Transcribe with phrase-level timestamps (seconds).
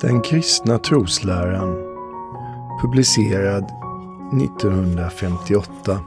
[0.00, 1.74] Den kristna trosläran
[2.82, 3.64] publicerad
[4.42, 6.00] 1958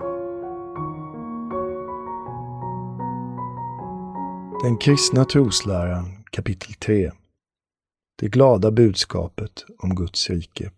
[4.64, 7.12] Den kristna trosläran kapitel 3
[8.20, 10.72] Det glada budskapet om Guds rike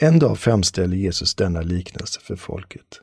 [0.00, 3.00] En dag framställer Jesus denna liknelse för folket.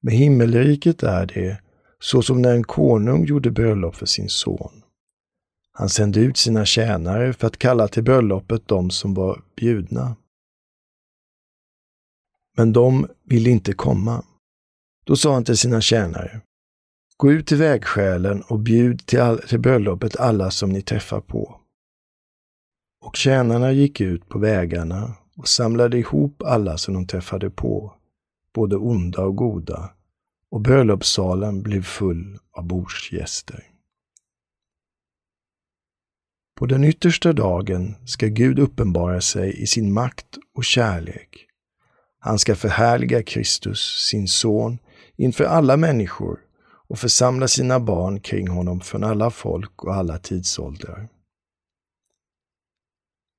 [0.00, 1.60] Med himmelriket är det
[1.98, 4.81] så som när en konung gjorde bröllop för sin son.
[5.72, 10.16] Han sände ut sina tjänare för att kalla till bröllopet de som var bjudna.
[12.56, 14.24] Men de ville inte komma.
[15.04, 16.40] Då sa han till sina tjänare,
[17.16, 21.60] Gå ut till vägskälen och bjud till, all, till bröllopet alla som ni träffar på.
[23.04, 27.94] Och tjänarna gick ut på vägarna och samlade ihop alla som de träffade på,
[28.54, 29.90] både onda och goda,
[30.50, 33.71] och bröllopssalen blev full av bordsgäster.
[36.62, 41.46] På den yttersta dagen ska Gud uppenbara sig i sin makt och kärlek.
[42.18, 44.78] Han ska förhärliga Kristus, sin son,
[45.16, 46.38] inför alla människor
[46.88, 51.08] och församla sina barn kring honom från alla folk och alla tidsåldrar.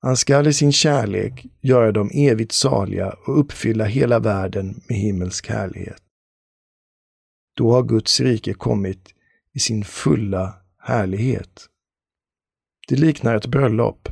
[0.01, 5.49] Han skall i sin kärlek göra dem evigt saliga och uppfylla hela världen med himmelsk
[5.49, 6.03] härlighet.
[7.57, 9.13] Då har Guds rike kommit
[9.53, 11.69] i sin fulla härlighet.
[12.94, 14.09] Det liknar ett bröllop.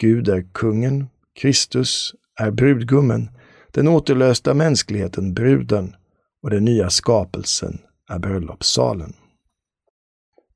[0.00, 3.30] Gud är kungen, Kristus är brudgummen,
[3.70, 5.96] den återlösta mänskligheten bruden
[6.42, 9.12] och den nya skapelsen är bröllopssalen.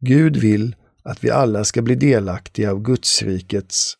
[0.01, 3.95] Gud vill att vi alla ska bli delaktiga av Gudsrikets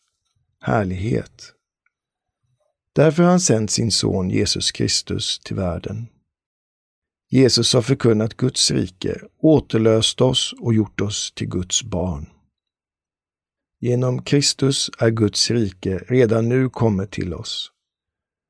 [0.61, 1.53] härlighet.
[2.93, 6.07] Därför har han sänt sin son Jesus Kristus till världen.
[7.29, 12.25] Jesus har förkunnat Guds rike, återlöst oss och gjort oss till Guds barn.
[13.85, 17.71] Genom Kristus är Guds rike redan nu kommet till oss.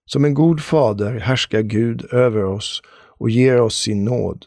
[0.05, 2.81] Som en god fader härskar Gud över oss
[3.19, 4.45] och ger oss sin nåd.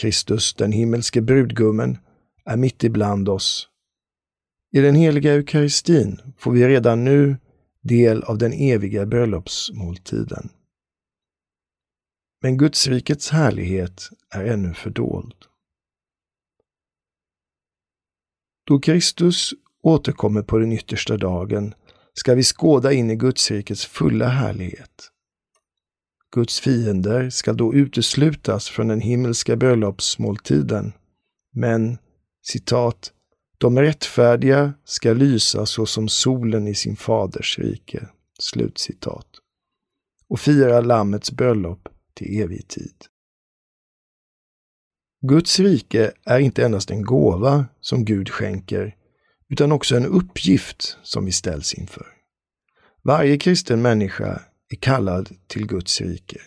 [0.00, 1.98] Kristus, den himmelske brudgummen,
[2.44, 3.68] är mitt ibland oss.
[4.72, 7.36] I den heliga eukaristin får vi redan nu
[7.82, 10.48] del av den eviga bröllopsmåltiden.
[12.42, 15.34] Men Guds rikets härlighet är ännu fördold.
[18.66, 21.74] Då Kristus återkommer på den yttersta dagen
[22.14, 25.10] ska vi skåda in i Gudsrikets fulla härlighet.
[26.34, 30.92] Guds fiender ska då uteslutas från den himmelska bröllopsmåltiden.
[31.52, 31.98] Men,
[32.42, 33.12] citat,
[33.58, 38.08] de rättfärdiga ska lysa så som solen i sin faders rike.
[38.38, 39.26] Slutcitat.
[40.28, 42.94] Och fira Lammets bröllop till evig tid.
[45.26, 48.96] Guds rike är inte endast en gåva som Gud skänker,
[49.50, 52.06] utan också en uppgift som vi ställs inför.
[53.02, 56.40] Varje kristen människa är kallad till Guds rike.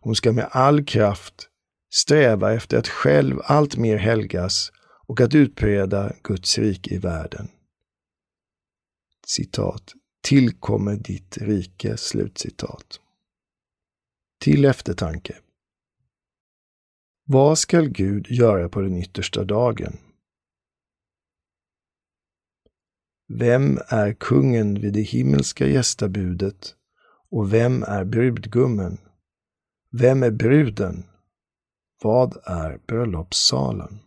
[0.00, 1.48] Hon ska med all kraft
[1.94, 4.72] sträva efter att själv allt mer helgas
[5.06, 7.48] och att utbreda Guds rike i världen.
[9.26, 9.92] Citat.
[10.22, 11.96] Tillkommer ditt rike.
[11.96, 13.00] Slutcitat.
[14.40, 15.36] Till eftertanke.
[17.24, 19.96] Vad skall Gud göra på den yttersta dagen?
[23.30, 26.74] Vem är kungen vid det himmelska gästabudet
[27.30, 28.98] och vem är brudgummen?
[29.90, 31.04] Vem är bruden?
[32.02, 33.98] Vad är bröllopssalen?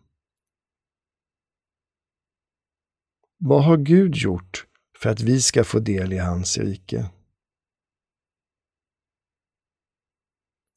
[3.38, 4.68] Vad har Gud gjort
[4.98, 7.10] för att vi ska få del i hans rike?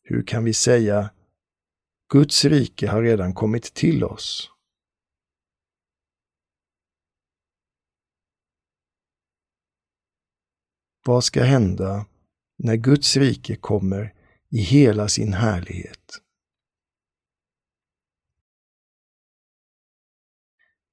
[0.03, 1.11] Hur kan vi säga
[2.09, 4.54] Guds rike har redan kommit till oss?
[11.07, 12.07] Vad ska hända
[12.57, 14.15] när Guds rike kommer
[14.51, 16.21] i hela sin härlighet?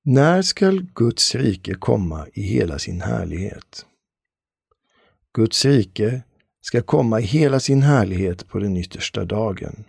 [0.03, 3.85] När skall Guds rike komma i hela sin härlighet?
[5.33, 6.23] Guds rike
[6.61, 9.83] ska komma i hela sin härlighet på den yttersta dagen.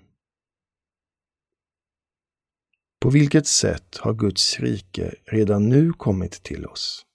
[3.00, 7.06] På vilket sätt har Guds rike redan nu kommit till oss?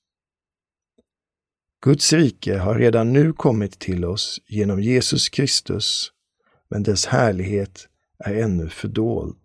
[1.81, 6.11] Guds rike har redan nu kommit till oss genom Jesus Kristus,
[6.69, 7.87] men dess härlighet
[8.19, 9.37] är ännu fördold.